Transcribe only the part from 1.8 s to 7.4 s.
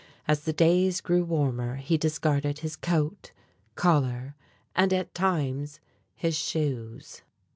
discarded his coat, collar, and at times his shoes.